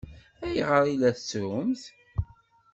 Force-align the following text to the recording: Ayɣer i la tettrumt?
Ayɣer 0.45 0.83
i 0.93 0.95
la 0.95 1.11
tettrumt? 1.17 1.83